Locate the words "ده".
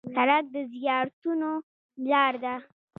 2.43-2.55